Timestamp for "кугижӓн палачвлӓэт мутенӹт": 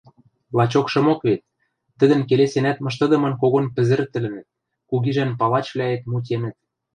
4.89-6.57